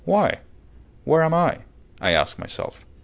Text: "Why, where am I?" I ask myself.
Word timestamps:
"Why, 0.03 0.39
where 1.03 1.21
am 1.21 1.35
I?" 1.35 1.59
I 1.99 2.09
ask 2.13 2.39
myself. 2.39 2.85